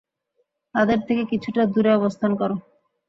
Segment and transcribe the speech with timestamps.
[0.75, 2.55] তাদের থেকে কিছুটা দুরে অবস্থান করো।